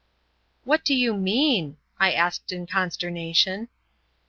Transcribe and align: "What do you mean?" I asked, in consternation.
"What 0.63 0.83
do 0.83 0.95
you 0.95 1.13
mean?" 1.15 1.77
I 1.99 2.11
asked, 2.11 2.51
in 2.51 2.65
consternation. 2.65 3.69